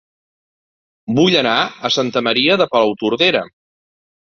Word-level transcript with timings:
Vull 1.19 1.37
anar 1.43 1.53
a 1.59 1.93
Santa 1.99 2.25
Maria 2.29 2.59
de 2.65 2.69
Palautordera 2.75 3.47